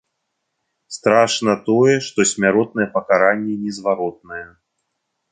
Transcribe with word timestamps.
Страшна 0.95 1.53
тое, 1.67 1.93
што 2.05 2.25
смяротнае 2.31 2.87
пакаранне 2.95 3.53
незваротнае. 3.65 4.41